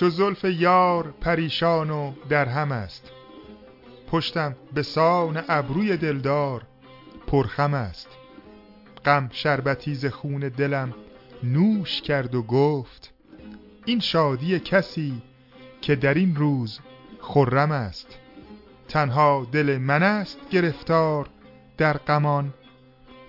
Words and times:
چو 0.00 0.10
زلف 0.10 0.44
یار 0.44 1.14
پریشان 1.20 1.90
و 1.90 2.12
درهم 2.28 2.72
است. 2.72 3.10
پشتم 4.10 4.56
به 4.74 4.82
سان 4.82 5.42
ابروی 5.48 5.96
دلدار 5.96 6.62
پرخم 7.26 7.74
است. 7.74 8.08
غم 9.04 9.28
شربتی 9.32 9.94
ز 9.94 10.06
خون 10.06 10.40
دلم 10.40 10.94
نوش 11.42 12.00
کرد 12.00 12.34
و 12.34 12.42
گفت 12.42 13.12
این 13.84 14.00
شادی 14.00 14.60
کسی 14.60 15.22
که 15.80 15.96
در 15.96 16.14
این 16.14 16.36
روز 16.36 16.80
خرم 17.20 17.70
است. 17.70 18.18
تنها 18.88 19.46
دل 19.52 19.78
من 19.78 20.02
است 20.02 20.38
گرفتار 20.50 21.28
در 21.78 21.96
غمان 21.96 22.54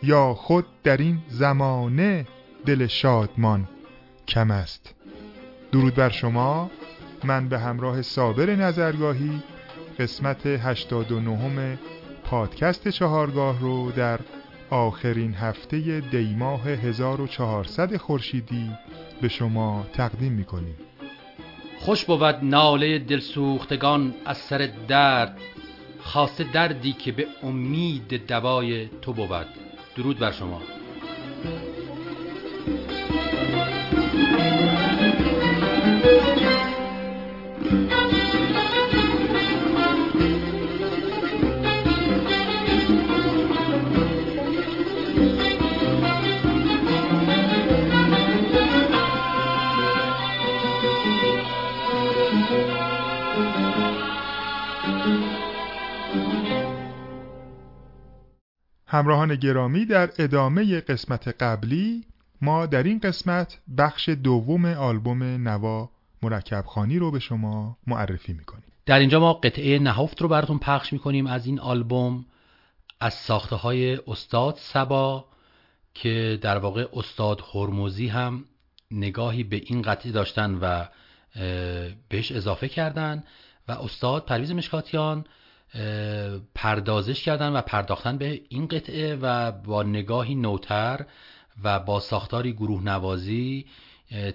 یا 0.04 0.34
خود 0.34 0.66
در 0.84 0.98
این 0.98 1.22
زمانه 1.28 2.28
دل 2.66 2.88
شادمان 2.88 3.70
کم 4.28 4.52
است. 4.52 5.01
درود 5.72 5.96
بر 5.96 6.10
شما. 6.10 6.72
من 7.24 7.50
به 7.50 7.60
همراه 7.60 8.02
صابر 8.02 8.56
نظرگاهی 8.56 9.44
قسمت 10.00 10.46
89 10.46 11.78
پادکست 12.24 12.88
چهارگاه 12.88 13.60
رو 13.60 13.92
در 13.92 14.20
آخرین 14.70 15.34
هفته 15.34 16.00
دیماه 16.00 16.68
1400 16.68 17.98
خورشیدی 17.98 18.72
به 19.22 19.28
شما 19.28 19.86
تقدیم 19.94 20.34
می‌کنیم. 20.34 20.76
خوش 21.80 22.06
بود 22.06 22.40
ناله 22.42 23.00
دلسوختگان 23.00 24.14
از 24.26 24.38
سر 24.38 24.70
درد 24.88 25.38
خاصه 26.00 26.44
دردی 26.44 26.94
که 26.94 27.12
به 27.12 27.28
امید 27.44 28.28
دوای 28.28 28.90
تو 29.02 29.14
بود. 29.14 29.48
درود 29.96 30.20
بر 30.20 30.32
شما. 30.32 30.62
همراهان 58.92 59.36
گرامی 59.36 59.86
در 59.86 60.10
ادامه 60.20 60.82
قسمت 60.82 61.28
قبلی 61.28 62.04
ما 62.42 62.66
در 62.66 62.84
این 62.84 63.00
قسمت 63.00 63.60
بخش 63.78 64.10
دوم 64.10 64.66
آلبوم 64.66 65.24
نوا 65.24 65.90
مرکب 66.24 66.66
خانی 66.68 67.00
رو 67.00 67.12
به 67.12 67.20
شما 67.20 67.78
معرفی 67.88 68.34
می‌کنیم. 68.34 68.64
در 68.86 69.00
اینجا 69.00 69.20
ما 69.20 69.34
قطعه 69.34 69.80
نهفت 69.80 70.22
رو 70.22 70.28
براتون 70.28 70.60
پخش 70.60 70.94
می‌کنیم 70.94 71.28
از 71.28 71.46
این 71.46 71.60
آلبوم 71.60 72.26
از 73.00 73.14
ساخته 73.14 73.56
های 73.56 74.00
استاد 74.08 74.56
سبا 74.60 75.26
که 75.94 76.40
در 76.42 76.58
واقع 76.58 76.88
استاد 76.94 77.42
هرموزی 77.54 78.08
هم 78.08 78.46
نگاهی 78.92 79.44
به 79.44 79.62
این 79.66 79.82
قطعه 79.82 80.12
داشتن 80.12 80.58
و 80.62 80.86
بهش 82.10 82.32
اضافه 82.32 82.68
کردن 82.68 83.24
و 83.68 83.72
استاد 83.72 84.26
پرویز 84.26 84.52
مشکاتیان 84.52 85.26
پردازش 86.56 87.24
کردن 87.24 87.50
و 87.50 87.62
پرداختن 87.62 88.18
به 88.18 88.42
این 88.50 88.68
قطعه 88.68 89.16
و 89.16 89.52
با 89.52 89.84
نگاهی 89.84 90.36
نوتر 90.36 91.06
و 91.64 91.80
با 91.80 92.00
ساختاری 92.00 92.54
گروه 92.54 92.84
نوازی 92.84 93.66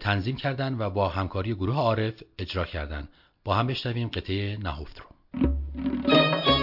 تنظیم 0.00 0.36
کردن 0.36 0.76
و 0.78 0.90
با 0.90 1.08
همکاری 1.08 1.54
گروه 1.54 1.76
عارف 1.76 2.22
اجرا 2.38 2.64
کردن. 2.64 3.08
با 3.44 3.54
هم 3.54 3.66
بشنویم 3.66 4.08
قطعه 4.08 4.56
نهفت 4.56 5.00
رو. 5.00 6.55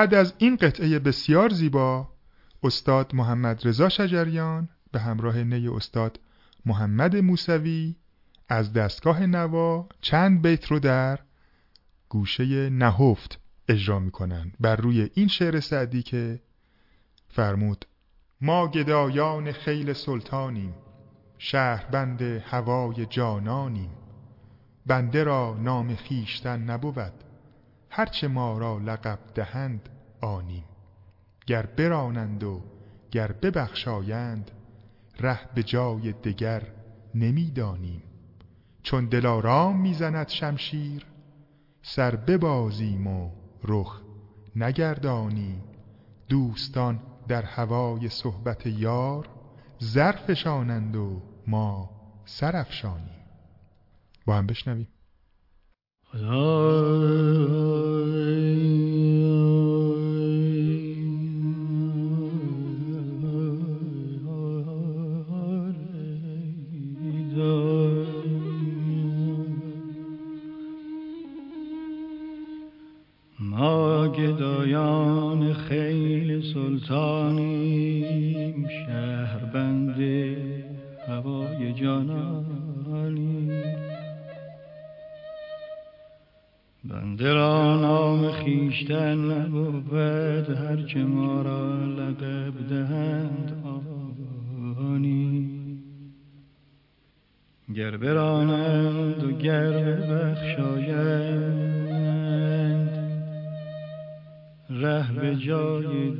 بعد 0.00 0.14
از 0.14 0.34
این 0.38 0.56
قطعه 0.56 0.98
بسیار 0.98 1.48
زیبا 1.48 2.08
استاد 2.62 3.14
محمد 3.14 3.68
رضا 3.68 3.88
شجریان 3.88 4.68
به 4.92 5.00
همراه 5.00 5.42
نی 5.42 5.68
استاد 5.68 6.20
محمد 6.66 7.16
موسوی 7.16 7.96
از 8.48 8.72
دستگاه 8.72 9.26
نوا 9.26 9.88
چند 10.00 10.42
بیت 10.42 10.66
رو 10.66 10.78
در 10.78 11.18
گوشه 12.08 12.70
نهفت 12.70 13.40
اجرا 13.68 13.98
می‌کنن 13.98 14.52
بر 14.60 14.76
روی 14.76 15.10
این 15.14 15.28
شعر 15.28 15.60
سعدی 15.60 16.02
که 16.02 16.40
فرمود 17.28 17.84
ما 18.40 18.68
گدایان 18.68 19.52
خیل 19.52 19.92
سلطانیم 19.92 20.74
شهربند 21.38 22.22
هوای 22.22 23.06
جانانیم. 23.06 23.90
بنده 24.86 25.24
را 25.24 25.56
نام 25.60 25.94
خیشتن 25.94 26.62
نبود 26.62 27.29
هرچه 27.90 28.28
ما 28.28 28.58
را 28.58 28.78
لقب 28.78 29.18
دهند 29.34 29.88
آنیم. 30.20 30.64
گر 31.46 31.66
برانند 31.66 32.44
و 32.44 32.62
گر 33.10 33.32
ببخشایند 33.32 34.50
ره 35.20 35.54
به 35.54 35.62
جای 35.62 36.12
دگر 36.12 36.62
نمی‌دانیم. 37.14 38.02
چون 38.82 39.06
دلارام 39.06 39.80
می‌زند 39.80 40.28
شمشیر 40.28 41.06
سر 41.82 42.16
ببازیم 42.16 43.06
و 43.06 43.30
رخ 43.64 44.00
نگردانیم 44.56 45.62
دوستان 46.28 47.00
در 47.28 47.42
هوای 47.42 48.08
صحبت 48.08 48.66
یار 48.66 49.28
زرفشانند 49.78 50.96
و 50.96 51.22
ما 51.46 51.90
سرفشانیم 52.24 53.20
با 54.26 54.34
هم 54.36 54.46
بشنویم. 54.46 54.88
ما 56.14 56.40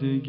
جای 0.00 0.21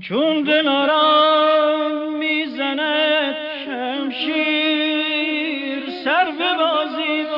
چون 0.00 0.42
دلارام 0.42 2.18
می‌زند 2.18 3.36
شمشیر 3.64 5.10
سر 6.04 6.24
به 6.24 6.54
بازی 6.58 7.22
و 7.22 7.34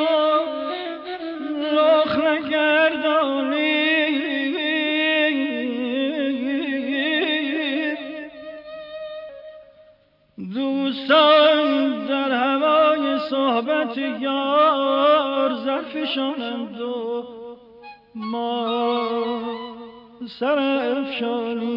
رخ 1.76 2.18
نگردانی. 2.18 3.80
دوستان 10.54 12.06
در 12.06 12.32
هوای 12.32 13.18
صحبت 13.30 13.98
یار 14.20 15.52
زرفشانند 15.64 16.80
و 16.80 17.24
ما 18.14 19.00
سر 20.40 20.58
افشانیم. 20.58 21.69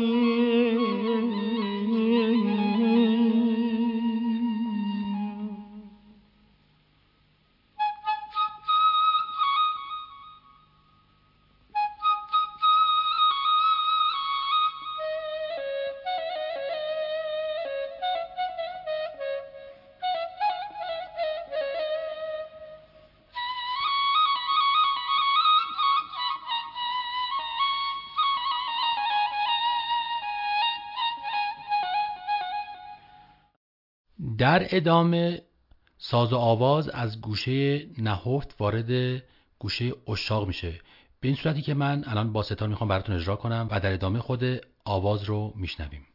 ادامه 34.75 35.41
ساز 35.97 36.33
و 36.33 36.37
آواز 36.37 36.89
از 36.89 37.21
گوشه 37.21 37.87
نهفت 37.97 38.55
وارد 38.59 39.21
گوشه 39.59 39.93
اشاق 40.07 40.47
میشه. 40.47 40.79
به 41.19 41.27
این 41.27 41.35
صورتی 41.35 41.61
که 41.61 41.73
من 41.73 42.03
الان 42.07 42.33
با 42.33 42.43
ستار 42.43 42.67
می‌خوام 42.67 42.87
براتون 42.87 43.15
اجرا 43.15 43.35
کنم 43.35 43.67
و 43.71 43.79
در 43.79 43.93
ادامه 43.93 44.19
خود 44.19 44.43
آواز 44.85 45.23
رو 45.23 45.53
میشنویم. 45.55 46.05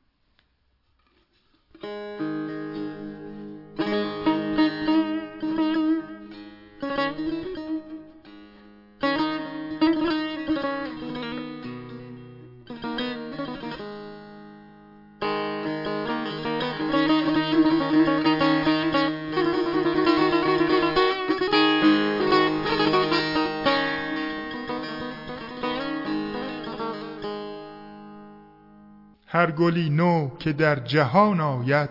گلی 29.58 29.90
نو 29.90 30.30
که 30.38 30.52
در 30.52 30.74
جهان 30.74 31.40
آید 31.40 31.90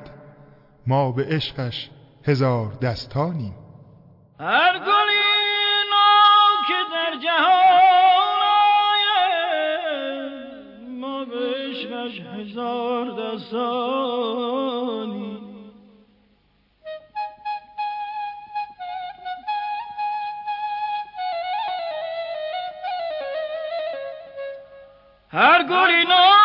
ما 0.87 1.11
به 1.11 1.25
عشقش 1.29 1.89
هزار 2.25 2.73
دستانیم. 2.81 3.55
هر 4.39 4.79
گلی 4.79 5.27
نو 5.91 6.07
که 6.67 6.73
در 6.93 7.19
جهان 7.23 8.41
آید 8.93 9.47
ما 10.89 11.25
به 11.25 11.35
عشقش 11.69 12.19
هزار 12.19 13.05
دستانی 13.33 13.87
هر 25.31 25.63
گلی 25.63 26.05
نو 26.05 26.36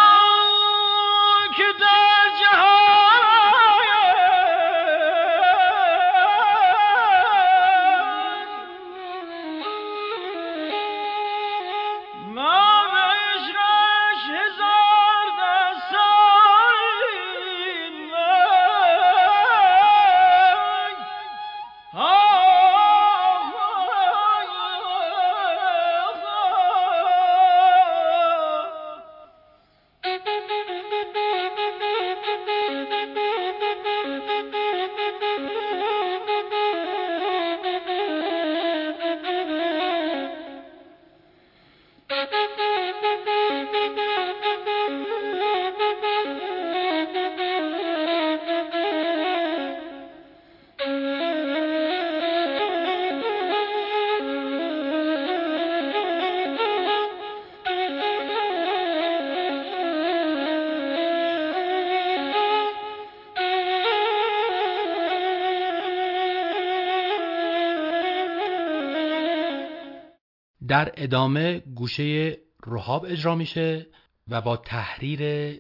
در 70.73 70.93
ادامه 70.97 71.59
گوشه 71.59 72.39
رهاب 72.67 73.05
اجرا 73.05 73.35
میشه 73.35 73.87
و 74.29 74.41
با 74.41 74.57
تحریر 74.57 75.53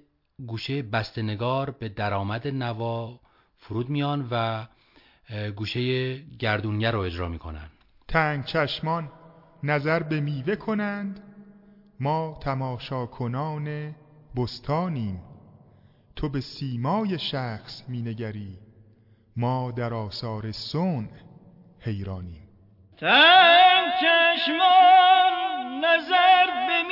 گوشه 0.46 0.82
بستنگار 0.82 1.70
به 1.70 1.88
درآمد 1.88 2.48
نوا 2.48 3.20
فرود 3.56 3.90
میان 3.90 4.28
و 4.30 4.66
گوشه 5.56 6.18
گردونیه 6.18 6.90
رو 6.90 7.00
اجرا 7.00 7.28
می‌کنن. 7.28 7.70
تنگ 8.08 8.44
چشمان 8.44 9.12
نظر 9.62 10.02
به 10.02 10.20
میوه 10.20 10.56
کنند. 10.56 11.20
ما 12.00 12.38
تماشا 12.40 13.06
کنان 13.06 13.94
بستانیم. 14.36 15.20
تو 16.16 16.28
به 16.28 16.40
سیمای 16.40 17.18
شخص 17.18 17.82
مینگری. 17.88 18.58
ما 19.36 19.70
در 19.70 19.94
آثار 19.94 20.52
سون 20.52 21.08
حیرانیم. 21.80 22.48
تنگ 22.96 23.71
چشمان 24.00 25.32
نظر 25.84 26.46
به 26.66 26.82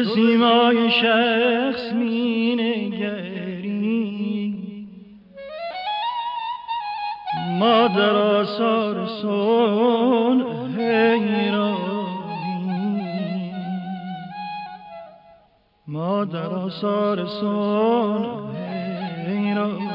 به 0.00 0.06
سیمای 0.06 0.90
شخص 0.90 1.92
می 1.92 2.56
نگری 2.56 4.54
ما 7.58 7.88
در 7.88 8.16
آثار 8.16 9.06
سون 9.06 10.42
حیرانی. 10.76 11.92
ما 15.86 16.24
در 16.24 16.46
آثار 16.46 17.26
سون 17.26 18.26
حیرانی. 19.26 19.90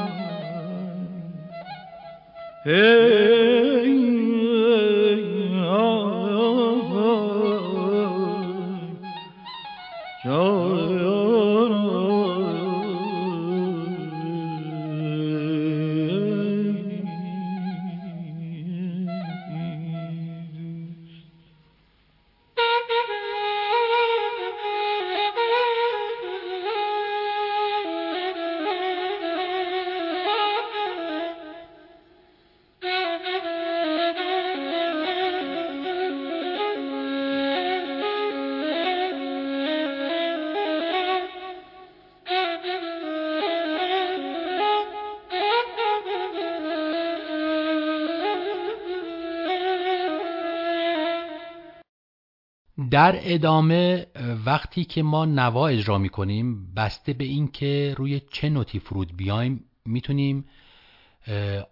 در 53.06 53.18
ادامه 53.22 54.06
وقتی 54.46 54.84
که 54.84 55.02
ما 55.02 55.24
نوا 55.24 55.68
اجرا 55.68 55.98
می 55.98 56.08
کنیم 56.08 56.74
بسته 56.74 57.12
به 57.12 57.24
اینکه 57.24 57.94
روی 57.96 58.20
چه 58.30 58.48
نوتی 58.48 58.78
فرود 58.78 59.16
بیایم 59.16 59.64
می‌تونیم 59.84 60.44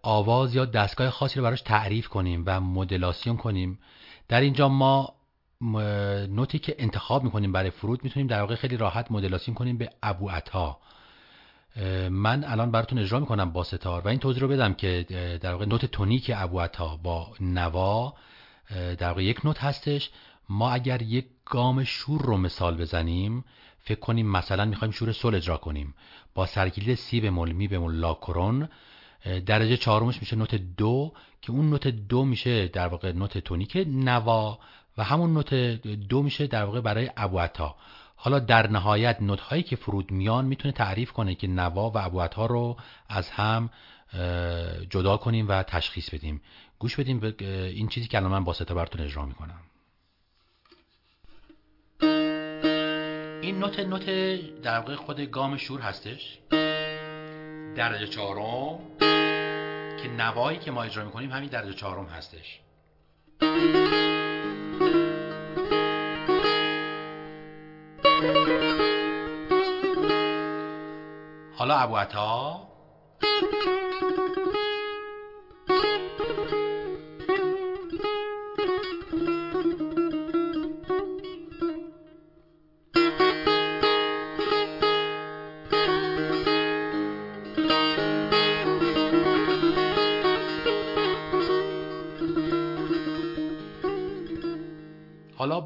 آواز 0.02 0.54
یا 0.54 0.64
دستگاه 0.64 1.10
خاصی 1.10 1.38
رو 1.38 1.42
براش 1.44 1.62
تعریف 1.62 2.08
کنیم 2.08 2.42
و 2.46 2.60
مدلاسیون 2.60 3.36
کنیم. 3.36 3.78
در 4.28 4.40
اینجا 4.40 4.68
ما 4.68 5.14
نوتی 6.28 6.58
که 6.58 6.74
انتخاب 6.78 7.24
می‌کنیم 7.24 7.52
برای 7.52 7.70
فرود 7.70 8.04
می‌تونیم 8.04 8.26
در 8.26 8.40
واقع 8.40 8.54
خیلی 8.54 8.76
راحت 8.76 9.12
مدلاسیون 9.12 9.54
کنیم 9.54 9.78
به 9.78 9.90
ابو 10.02 10.28
عطا. 10.28 10.78
من 12.10 12.44
الان 12.44 12.70
براتون 12.70 12.98
اجرا 12.98 13.20
می‌کنم 13.20 13.52
با 13.52 13.64
ستار 13.64 14.02
و 14.02 14.08
این 14.08 14.18
توضیح 14.18 14.42
رو 14.42 14.48
بدم 14.48 14.74
که 14.74 15.06
در 15.42 15.52
واقع 15.52 15.64
نوت 15.64 15.86
تونیک 15.86 16.32
ابو 16.34 16.60
عطا 16.60 16.96
با 16.96 17.32
نوا 17.40 18.14
در 18.98 19.08
واقع 19.08 19.24
یک 19.24 19.46
نوت 19.46 19.64
هستش. 19.64 20.10
ما 20.48 20.70
اگر 20.70 21.02
یک 21.02 21.26
گام 21.44 21.84
شور 21.84 22.22
رو 22.22 22.36
مثال 22.36 22.76
بزنیم 22.76 23.44
فکر 23.78 24.00
کنیم 24.00 24.30
مثلا 24.30 24.64
می‌خوایم 24.64 24.92
شور 24.92 25.12
سل 25.12 25.34
اجرا 25.34 25.56
کنیم. 25.56 25.94
با 26.34 26.46
سرکلید 26.46 26.94
سی 26.94 27.20
بمول 27.20 27.52
می 27.52 27.68
بمول 27.68 27.94
لا 27.94 28.14
کرون 28.14 28.68
درجه 29.46 29.76
چهارمش 29.76 30.20
میشه 30.20 30.36
نوت 30.36 30.54
دو 30.54 31.12
که 31.42 31.52
اون 31.52 31.70
نوت 31.70 31.88
دو 31.88 32.24
میشه 32.24 32.68
در 32.68 32.88
واقع 32.88 33.12
نوت 33.12 33.38
تونیک 33.38 33.84
نوا 33.86 34.58
و 34.98 35.04
همون 35.04 35.34
نوت 35.34 35.54
دو 36.08 36.22
میشه 36.22 36.46
در 36.46 36.64
واقع 36.64 36.80
برای 36.80 37.10
ابوعتا 37.16 37.76
حالا 38.16 38.38
در 38.38 38.70
نهایت 38.70 39.22
نوت 39.22 39.40
هایی 39.40 39.62
که 39.62 39.76
فرود 39.76 40.10
میان 40.10 40.44
می‌تونه 40.44 40.72
تعریف 40.72 41.12
کنه 41.12 41.34
که 41.34 41.46
نوا 41.46 41.90
و 41.90 41.98
ابوعتا 41.98 42.46
رو 42.46 42.76
از 43.08 43.30
هم 43.30 43.70
جدا 44.90 45.16
کنیم 45.16 45.48
و 45.48 45.62
تشخیص 45.62 46.10
بدیم. 46.14 46.40
گوش 46.78 46.96
بدیم 46.96 47.20
به 47.20 47.34
این 47.68 47.88
چیزی 47.88 48.08
که 48.08 48.18
الان 48.18 48.30
من 48.30 48.44
با 48.44 48.52
ستا 48.52 48.74
براتون 48.74 49.00
اجرا 49.00 49.24
می‌کنم. 49.26 49.60
این 53.44 53.58
نوت 53.58 53.80
نوت 53.80 54.06
در 54.62 54.78
واقع 54.78 54.94
خود 54.94 55.20
گام 55.20 55.56
شور 55.56 55.80
هستش. 55.80 56.38
درجه 57.76 58.06
چهارم 58.06 58.78
که 60.02 60.08
نوایی 60.08 60.58
که 60.58 60.70
ما 60.70 60.82
اجرا 60.82 61.04
می‌کنیم 61.04 61.30
همین 61.30 61.48
درجه 61.48 61.72
چهارم 61.72 62.06
هستش. 62.06 62.60
حالا 71.56 71.74
ابو 71.74 71.96
عطا. 71.96 72.68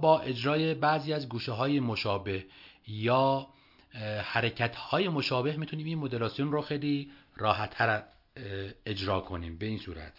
با 0.01 0.21
اجرای 0.21 0.75
بعضی 0.75 1.13
از 1.13 1.29
گوشه 1.29 1.53
های 1.53 1.81
مشابه 1.81 2.45
یا 2.87 3.47
حرکت 4.23 4.77
های 4.77 5.09
مشابه 5.09 5.57
می‌تونیم 5.57 5.87
این 5.87 5.99
مدلاسیون 5.99 6.53
رو 6.53 6.63
خیلی 6.63 7.11
راحت 7.37 7.71
تر 7.71 8.03
اجرا 8.87 9.21
کنیم. 9.21 9.59
به 9.59 9.67
این 9.67 9.79
صورت. 9.79 10.13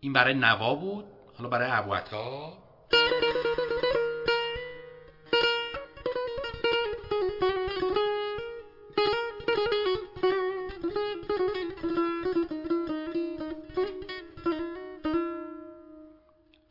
این 0.00 0.12
برای 0.12 0.34
نوا 0.34 0.74
بود؟ 0.74 1.04
حالا 1.34 1.48
برای 1.50 1.70
ابوعطا 1.70 2.63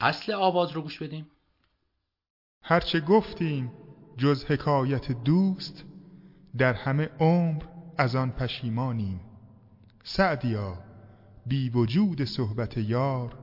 اصل 0.03 0.33
آواز 0.33 0.71
رو 0.71 0.81
گوش 0.81 1.01
بدیم. 1.01 1.27
هرچه 2.61 2.99
گفتیم 2.99 3.71
جز 4.17 4.45
حکایت 4.45 5.11
دوست 5.11 5.85
در 6.57 6.73
همه 6.73 7.09
عمر 7.19 7.63
از 7.97 8.15
آن 8.15 8.31
پشیمانیم. 8.31 9.21
سعدیا 10.03 10.77
بی 11.45 11.69
وجود 11.69 12.23
صحبت 12.23 12.77
یار 12.77 13.37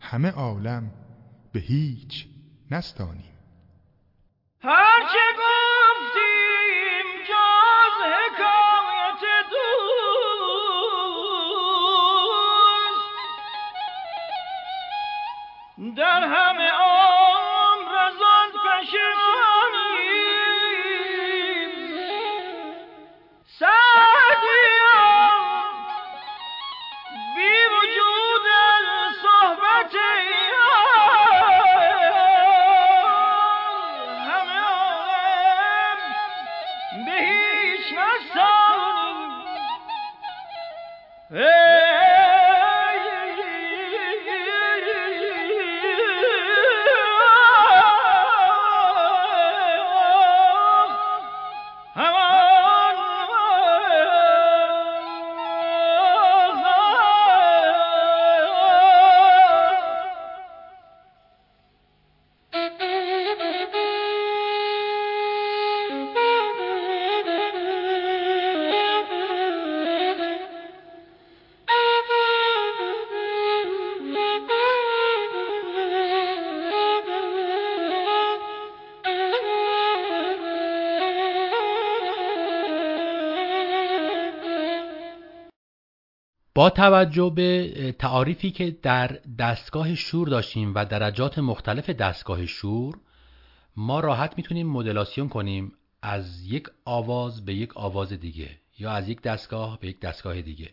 همه 0.00 0.30
عالم 0.30 0.90
به 1.52 1.60
هیچ 1.60 2.28
نستانیم. 2.70 3.38
هرچه 4.60 5.18
با 86.58 86.70
توجه 86.70 87.32
به 87.34 87.94
تعاریفی 87.98 88.50
که 88.50 88.70
در 88.70 89.06
دستگاه 89.38 89.94
شور 89.94 90.28
داشتیم 90.28 90.74
و 90.74 90.84
درجات 90.84 91.38
مختلف 91.38 91.90
دستگاه 91.90 92.46
شور 92.46 92.98
ما 93.76 94.00
راحت 94.00 94.34
می‌تونیم 94.36 94.66
مدلاسیون 94.66 95.28
کنیم 95.28 95.72
از 96.02 96.46
یک 96.46 96.68
آواز 96.84 97.44
به 97.44 97.54
یک 97.54 97.76
آواز 97.76 98.12
دیگه 98.12 98.50
یا 98.78 98.90
از 98.90 99.08
یک 99.08 99.22
دستگاه 99.22 99.80
به 99.80 99.88
یک 99.88 100.00
دستگاه 100.00 100.42
دیگه. 100.42 100.70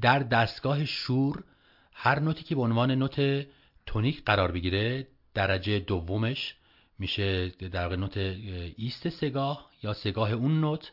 در 0.00 0.18
دستگاه 0.18 0.84
شور 0.84 1.44
هر 1.92 2.18
نوتی 2.20 2.44
که 2.44 2.54
به 2.54 2.60
عنوان 2.60 2.90
نوت 2.90 3.46
تونیک 3.86 4.24
قرار 4.24 4.52
بگیره 4.52 5.06
درجه 5.34 5.78
دومش 5.78 6.54
میشه 6.98 7.48
در 7.48 7.82
واقع 7.82 7.96
نوت 7.96 8.16
ایست 8.76 9.08
سگاه 9.08 9.70
یا 9.82 9.92
سگاه 9.92 10.32
اون 10.32 10.60
نوت 10.60 10.92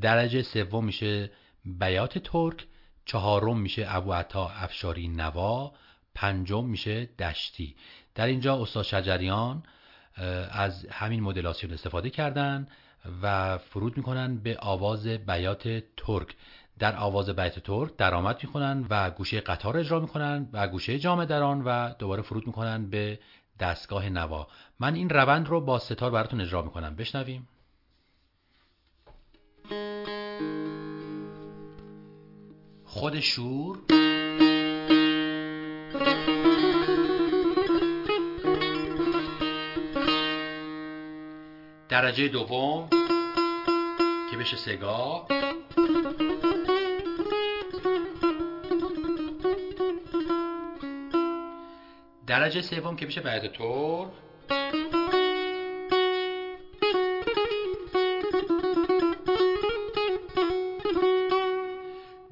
درجه 0.00 0.42
سوم 0.42 0.84
میشه 0.84 1.30
بیات 1.64 2.18
ترک 2.18 2.66
چهارم 3.04 3.58
میشه 3.58 3.84
ابو 3.88 4.12
عطا 4.12 4.48
افشاری 4.48 5.08
نوا 5.08 5.72
پنجم 6.14 6.64
میشه 6.64 7.06
دشتی. 7.06 7.76
در 8.14 8.26
اینجا 8.26 8.62
استاد 8.62 8.84
شجریان 8.84 9.62
از 10.50 10.86
همین 10.86 11.20
مدلاسیون 11.20 11.72
استفاده 11.72 12.10
کردن 12.10 12.68
و 13.22 13.58
فرود 13.58 13.96
می‌کنن 13.96 14.36
به 14.38 14.56
آواز 14.60 15.06
بیات 15.06 15.82
ترک. 15.96 16.36
در 16.78 16.96
آواز 16.96 17.30
بیات 17.30 17.58
ترک 17.58 17.96
درآمد 17.96 18.44
می‌کنن 18.44 18.86
و 18.90 19.10
گوشه 19.10 19.40
قطار 19.40 19.76
اجرا 19.76 20.00
می‌کنن 20.00 20.48
و 20.52 20.68
گوشه 20.68 20.98
جامع 20.98 21.24
دران 21.24 21.62
و 21.64 21.94
دوباره 21.98 22.22
فرود 22.22 22.46
می‌کنن 22.46 22.90
به 22.90 23.18
دستگاه 23.60 24.08
نوا. 24.08 24.48
من 24.80 24.94
این 24.94 25.10
روند 25.10 25.48
رو 25.48 25.60
با 25.60 25.78
ستار 25.78 26.10
براتون 26.10 26.40
اجرا 26.40 26.62
می‌کنم. 26.62 26.96
بشنویم. 26.96 27.48
خود 32.92 33.20
شور. 33.20 33.78
درجه 41.88 42.28
دوم 42.28 42.88
که 44.30 44.36
بشه 44.36 44.56
سگاه 44.56 45.26
درجه 52.26 52.62
سوم 52.62 52.96
که 52.96 53.06
بشه 53.06 53.20
بعد 53.20 53.46
تور 53.46 54.10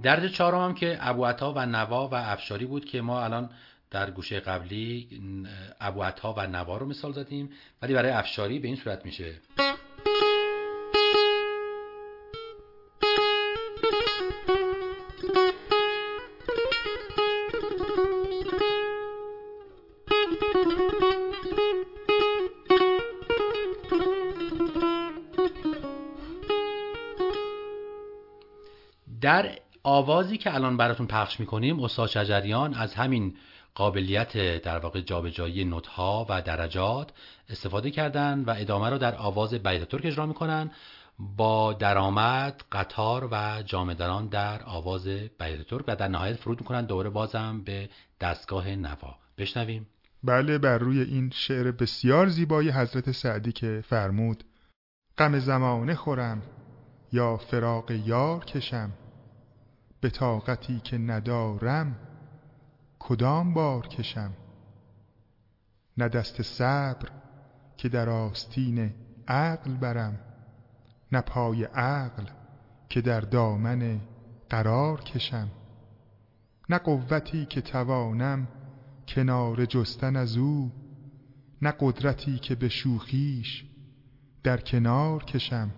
درجه 0.02 0.28
چهارم 0.28 0.64
هم 0.64 0.74
که 0.74 0.98
ابوعطا 1.00 1.52
و 1.52 1.66
نوا 1.66 2.08
و 2.08 2.14
افشاری 2.14 2.66
بود 2.66 2.84
که 2.84 3.00
ما 3.00 3.24
الان 3.24 3.50
در 3.90 4.10
گوشه 4.10 4.40
قبلی 4.40 5.08
ابوعطا 5.80 6.32
و 6.32 6.46
نوا 6.46 6.76
رو 6.76 6.86
مثال 6.86 7.12
زدیم 7.12 7.50
ولی 7.82 7.94
برای 7.94 8.10
افشاری 8.10 8.58
به 8.58 8.68
این 8.68 8.76
صورت 8.76 9.04
میشه. 9.04 9.34
آوازی 30.00 30.38
که 30.38 30.54
الان 30.54 30.76
براتون 30.76 31.06
پخش 31.06 31.40
می‌کنیم 31.40 31.80
استاد 31.80 32.08
شجریان 32.08 32.74
از 32.74 32.94
همین 32.94 33.36
قابلیت 33.74 34.62
در 34.62 34.78
واقع 34.78 35.00
جابجایی 35.00 35.64
نوت 35.64 35.86
ها 35.86 36.26
و 36.28 36.42
درجات 36.42 37.10
استفاده 37.48 37.90
کردن 37.90 38.44
و 38.44 38.54
ادامه 38.58 38.90
رو 38.90 38.98
در 38.98 39.14
آواز 39.14 39.54
بیت 39.54 39.84
ترک 39.84 40.06
اجرا 40.06 40.26
می‌کنن 40.26 40.70
با 41.18 41.72
درآمد 41.72 42.62
قطار 42.72 43.28
و 43.32 43.62
جامدران 43.62 44.26
در 44.26 44.62
آواز 44.62 45.08
بیت 45.08 45.62
ترک 45.62 45.84
و 45.88 45.96
در 45.96 46.08
نهایت 46.08 46.36
فرود 46.36 46.60
می‌کنن. 46.60 46.84
دوباره 46.84 47.10
بازم 47.10 47.62
به 47.64 47.88
دستگاه 48.20 48.68
نوا. 48.68 49.16
بشنویم. 49.38 49.86
بله 50.24 50.58
بر 50.58 50.78
روی 50.78 51.00
این 51.00 51.30
شعر 51.34 51.70
بسیار 51.70 52.28
زیبای 52.28 52.70
حضرت 52.70 53.10
سعدی 53.10 53.52
که 53.52 53.84
فرمود 53.88 54.44
غم 55.18 55.38
زمانه 55.38 55.94
خورم 55.94 56.42
یا 57.12 57.36
فراق 57.36 57.90
یار 57.90 58.44
کشم 58.44 58.92
به 60.00 60.10
طاقتی 60.10 60.80
که 60.80 60.98
ندارم 60.98 61.96
کدام 62.98 63.54
بار 63.54 63.88
کشم؟ 63.88 64.32
نه 65.96 66.08
دست 66.08 66.42
صبر 66.42 67.08
که 67.76 67.88
در 67.88 68.08
آستین 68.08 68.94
عقل 69.28 69.74
برم 69.74 70.18
نه 71.12 71.20
پای 71.20 71.64
عقل 71.64 72.24
که 72.88 73.00
در 73.00 73.20
دامن 73.20 74.00
قرار 74.50 75.00
کشم. 75.00 75.48
نه 76.68 76.78
قوتی 76.78 77.46
که 77.46 77.60
توانم 77.60 78.48
کنار 79.08 79.64
جستن 79.64 80.16
از 80.16 80.36
او 80.36 80.72
نه 81.62 81.74
قدرتی 81.80 82.38
که 82.38 82.54
به 82.54 82.68
شوخیش 82.68 83.64
در 84.42 84.56
کنار 84.60 85.24
کشم. 85.24 85.70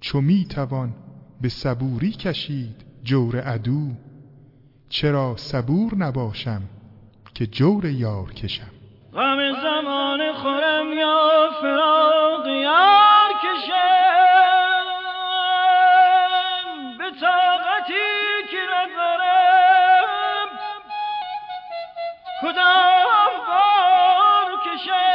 چو 0.00 0.20
می 0.20 0.44
توان 0.44 0.94
به 1.40 1.48
صبوری 1.48 2.10
کشید 2.10 2.87
جور 3.02 3.40
عدو. 3.40 3.88
چرا 4.88 5.36
صبور 5.36 5.94
نباشم 5.94 6.62
که 7.34 7.46
جور 7.46 7.84
یار 7.84 8.32
کشم؟ 8.32 8.70
غم 9.14 9.52
زمان 9.62 10.32
خورم 10.32 10.92
یا 10.92 11.50
فراق 11.60 12.46
یار 12.46 13.30
کشم؟ 13.44 14.84
به 16.98 17.10
طاقتی 17.20 18.08
که 18.50 18.62
ندارم 18.74 20.48
کدام 22.42 23.32
بار 23.48 24.50
طاقتی 24.64 25.07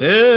دو 0.00 0.33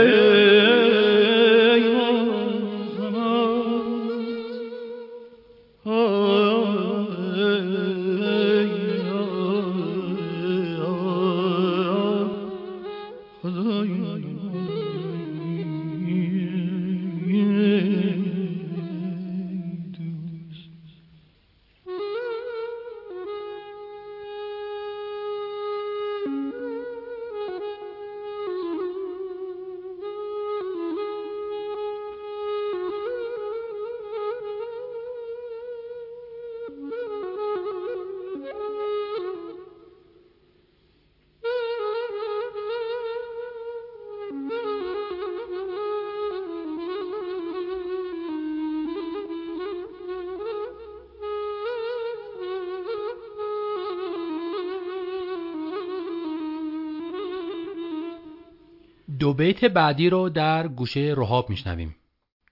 بیت 59.60 59.72
بعدی 59.72 60.10
رو 60.10 60.28
در 60.28 60.68
گوشه 60.68 61.14
رهاب 61.16 61.50
میشنویم. 61.50 61.96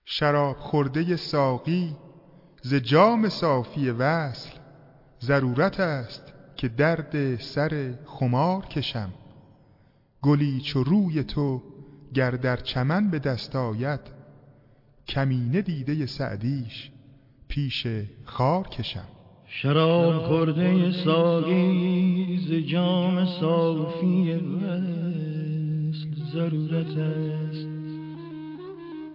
شراب 0.05 0.57
خورده 0.57 1.15
ساقی 1.15 1.95
ز 2.61 2.75
جام 2.75 3.29
صافی 3.29 3.89
وصل 3.89 4.49
ضرورت 5.21 5.79
است 5.79 6.33
که 6.57 6.67
درد 6.67 7.39
سر 7.39 7.93
خمار 8.05 8.65
کشم. 8.65 9.09
گلی 10.21 10.61
چو 10.61 10.83
روی 10.83 11.23
تو 11.23 11.61
گر 12.13 12.31
در 12.31 12.57
چمن 12.57 13.09
به 13.11 13.19
دست 13.19 13.55
آید 13.55 14.01
کمینه 15.07 15.61
دیده 15.61 16.05
سعدیش 16.05 16.91
پیش 17.47 17.87
خار 18.25 18.67
کشم. 18.67 19.07
شراب 19.45 20.23
خورده 20.23 20.91
ساقی 20.91 22.39
ز 22.47 22.69
جام 22.69 23.25
صافی 23.25 24.33
وصل. 24.33 25.06
ضرورت 26.37 26.97
است 26.97 27.67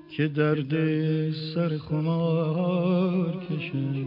که 0.08 0.28
درد 0.28 0.72
سر 1.54 1.78
خمار 1.78 3.36
کشم 3.50 4.06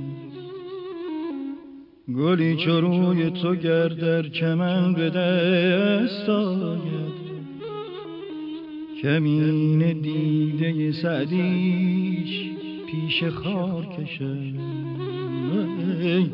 گلی 2.15 2.55
چو 2.55 2.81
روی 2.81 3.29
تو 3.29 3.55
گر 3.55 3.87
در 3.87 4.21
چمن 4.29 4.93
به 4.93 5.09
دست 5.09 6.29
آید. 6.29 7.15
کمین 9.01 10.01
دیده 10.01 10.91
سعدیش 10.91 12.51
پیش 12.91 13.23
خار 13.23 13.85
کشم 13.85 14.53
ای 16.01 16.29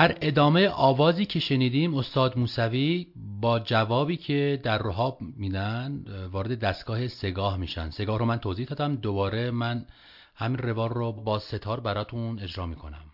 در 0.00 0.16
ادامه 0.20 0.68
آوازی 0.68 1.26
که 1.26 1.40
شنیدیم 1.40 1.94
استاد 1.94 2.38
موسوی 2.38 3.06
با 3.40 3.58
جوابی 3.58 4.16
که 4.16 4.60
در 4.62 4.78
رهاب 4.78 5.18
میدن 5.20 6.04
وارد 6.32 6.58
دستگاه 6.58 7.08
سگاه 7.08 7.56
میشن. 7.56 7.90
سگاه 7.90 8.18
رو 8.18 8.24
من 8.24 8.36
توضیح 8.36 8.66
دادم. 8.66 8.96
دوباره 8.96 9.50
من 9.50 9.86
همین 10.34 10.58
روار 10.58 10.92
رو 10.92 11.12
با 11.12 11.38
ستار 11.38 11.80
براتون 11.80 12.38
اجرا 12.38 12.66
می‌کنم. 12.66 13.09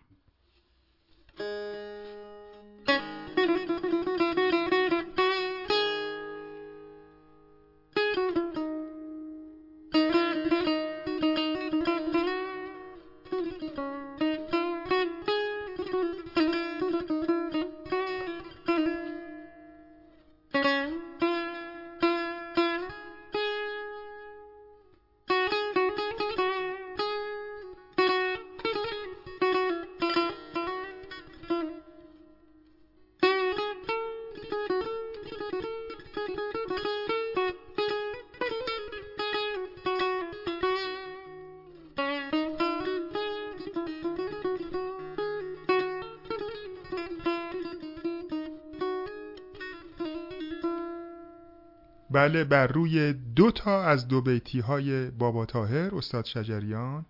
بله 52.17 52.45
بر 52.45 52.67
روی 52.67 53.13
دو 53.13 53.51
تا 53.51 53.83
از 53.83 54.09
دو 54.09 54.21
بیتی 54.21 54.61
های 54.61 55.11
بابا 55.11 55.47
تاهر 55.47 55.95
استاد 55.95 56.25
شجریان 56.25 57.07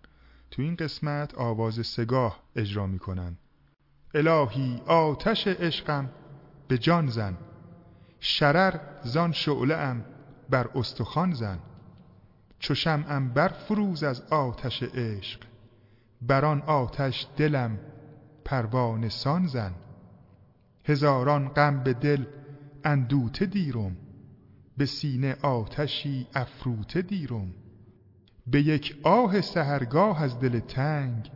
تو 0.51 0.61
این 0.61 0.75
قسمت 0.75 1.35
آواز 1.35 1.85
سگاه 1.85 2.39
اجرا 2.55 2.87
می‌کنن. 2.87 3.37
الهی 4.13 4.81
آتش 4.85 5.47
عشقم 5.47 6.09
به 6.67 6.77
جان 6.77 7.07
زن 7.07 7.37
شرر 8.19 8.79
زان 9.03 9.31
شعله 9.31 9.75
ام 9.75 10.05
بر 10.49 10.69
استخوان 10.75 11.33
زن. 11.33 11.59
چو 12.59 12.75
شمعم 12.75 13.29
بر 13.29 13.47
فروز 13.47 14.03
از 14.03 14.21
آتش 14.21 14.83
عشق 14.83 15.39
بر 16.21 16.45
آن 16.45 16.61
آتش 16.61 17.27
دلم 17.37 17.79
پروانه 18.45 19.09
سان 19.09 19.47
زن. 19.47 19.73
هزاران 20.85 21.47
غم 21.47 21.83
به 21.83 21.93
دل 21.93 22.25
اندوته 22.83 23.45
دیرم 23.45 23.97
به 24.77 24.85
سینه 24.85 25.35
آتشی 25.41 26.27
افروته 26.33 27.01
دیرم. 27.01 27.53
به 28.47 28.61
یک 28.61 28.97
آه 29.03 29.41
سهرگاه 29.41 30.23
از 30.23 30.39
دل 30.39 30.59
تنگ 30.59 31.31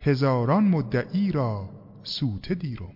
هزاران 0.00 0.64
مدعی 0.64 1.32
را 1.32 1.68
سوته 2.02 2.54
دیرم. 2.54 2.94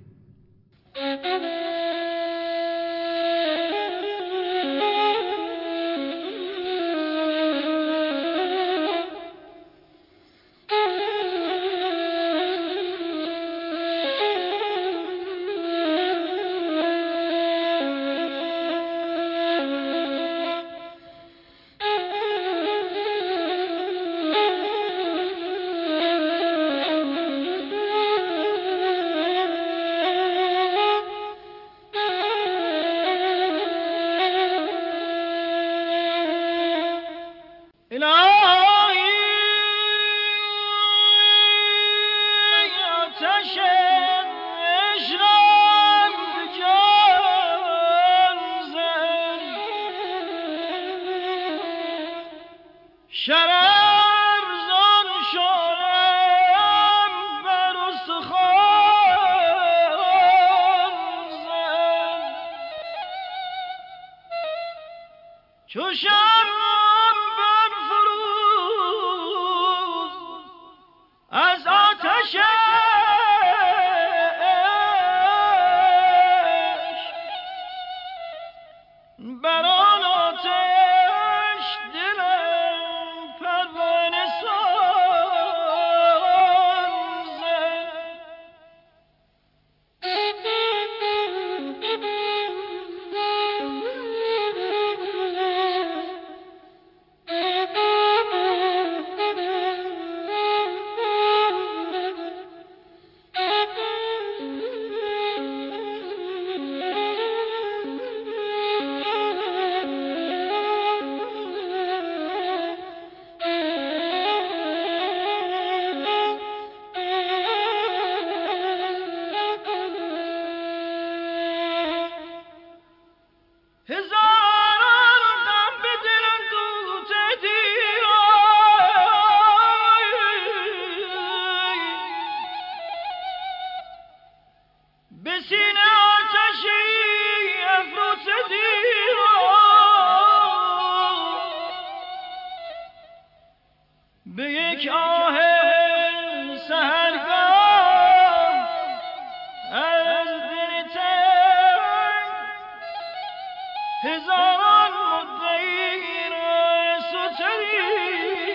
هزاران 154.04 154.92
مدعی 154.92 156.30
را 156.30 157.00
ستری 157.00 158.51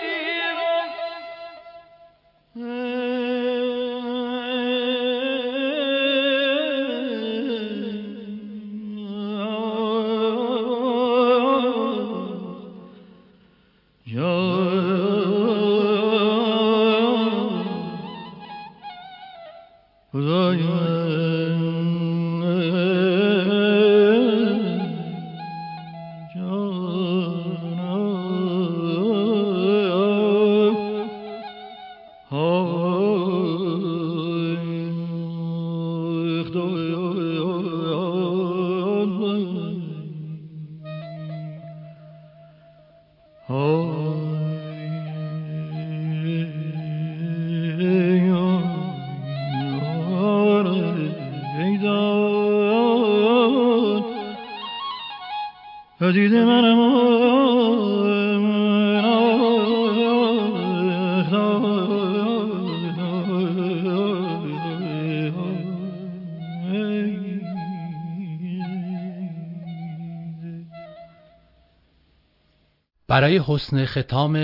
برای 73.18 73.42
حسن 73.46 73.84
ختام 73.84 74.34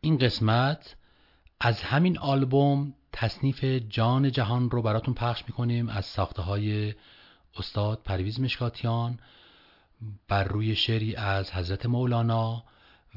این 0.00 0.18
قسمت 0.18 0.96
از 1.60 1.82
همین 1.82 2.18
آلبوم 2.18 2.94
تصنیف 3.12 3.64
جان 3.64 4.32
جهان 4.32 4.70
رو 4.70 4.82
براتون 4.82 5.14
پخش 5.14 5.44
می‌کنیم 5.46 5.88
از 5.88 6.06
ساخته 6.06 6.42
های 6.42 6.94
استاد 7.56 8.02
پرویز 8.04 8.40
مشکاتیان 8.40 9.18
بر 10.28 10.44
روی 10.44 10.76
شعری 10.76 11.16
از 11.16 11.52
حضرت 11.52 11.86
مولانا 11.86 12.64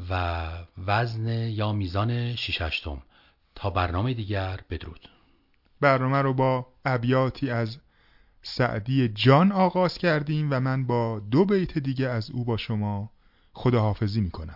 و 0.09 0.49
وزن 0.87 1.27
یا 1.27 1.71
میزان 1.71 2.35
شیششتم 2.35 3.01
تا 3.55 3.69
برنامه 3.69 4.13
دیگر 4.13 4.59
بدرود. 4.69 5.09
برنامه 5.79 6.17
رو 6.17 6.33
با 6.33 6.67
ابیاتی 6.85 7.49
از 7.49 7.77
سعدی 8.41 9.09
جان 9.09 9.51
آغاز 9.51 9.97
کردیم 9.97 10.47
و 10.51 10.59
من 10.59 10.85
با 10.85 11.19
دو 11.31 11.45
بیت 11.45 11.77
دیگه 11.77 12.07
از 12.07 12.31
او 12.31 12.45
با 12.45 12.57
شما 12.57 13.11
خداحافظی 13.53 14.21
می‌کنم. 14.21 14.55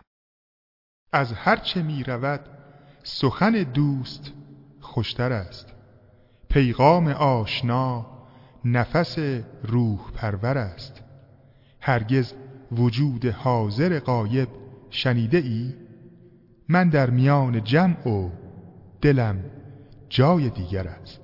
از 1.16 1.34
هرچه 1.34 1.82
می 1.82 2.04
رود 2.04 2.40
سخن 3.04 3.52
دوست 3.52 4.32
خوشتر 4.82 5.32
است. 5.32 5.74
پیغام 6.50 7.08
آشنا 7.08 8.06
نفس 8.66 9.18
روح 9.64 10.00
پرور 10.16 10.58
است. 10.58 11.04
هرگز 11.82 12.34
وجود 12.72 13.26
حاضر 13.26 14.00
قایب 14.00 14.48
شنیده 14.90 15.38
ای؟ 15.38 15.74
من 16.70 16.90
در 16.90 17.10
میان 17.10 17.64
جمع 17.64 18.08
و 18.08 18.30
دلم 19.02 19.44
جای 20.10 20.50
دیگر 20.50 20.88
است. 20.88 21.20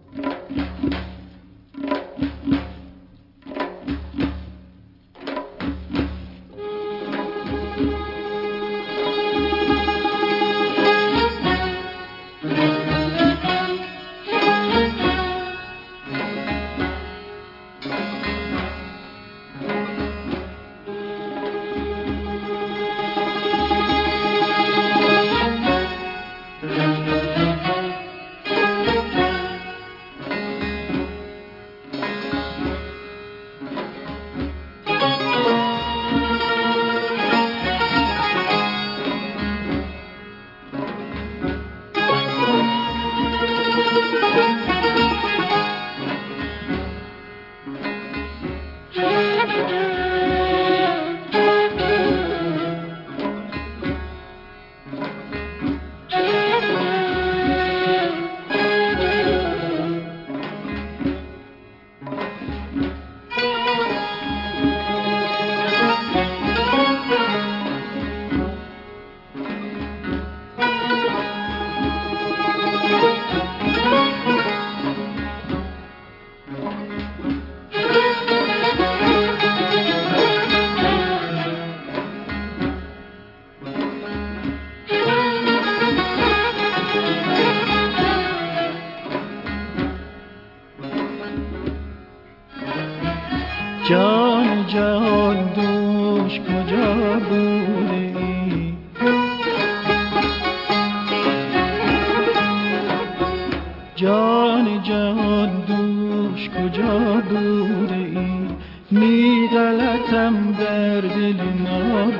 در 111.01 111.07
دل 111.07 111.43
ما 111.43 112.11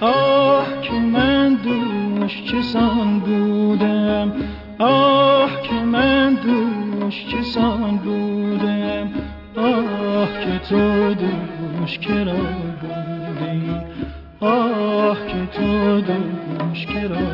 آه 0.00 0.80
که 0.82 0.92
من 0.92 1.54
دوش 1.54 2.42
چسان 2.44 3.18
بودم 3.20 4.32
آه 4.78 5.62
که 5.62 5.74
من 5.74 6.34
دوش 6.34 7.26
چسان 7.26 7.96
بودم 7.96 9.08
آه 9.56 10.28
که 10.40 10.58
تو 10.68 11.14
دوش 11.14 11.98
کرا 11.98 12.34
بودی 12.80 13.70
آه 14.40 15.16
که 15.26 15.46
تو 15.58 16.00
دوش 16.00 16.86
کرا 16.86 17.31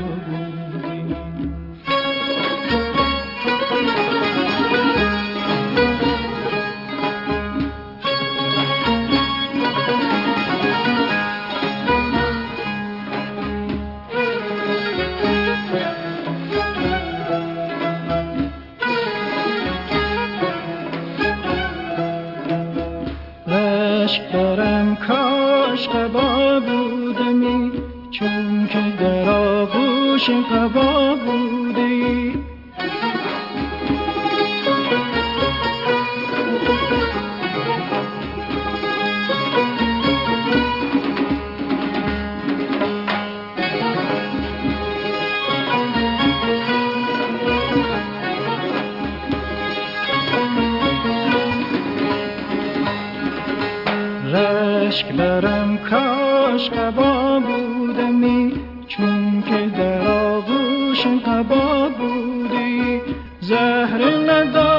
پسرم 55.29 55.79
کاش 55.79 56.70
قبا 56.70 57.41
بودمی 57.41 58.53
چون 58.89 59.43
که 59.43 59.66
در 59.79 60.07
آغوش 60.09 61.07
قبا 61.07 61.89
بودی. 61.89 63.01
زهر 63.41 64.03
ندار 64.31 64.78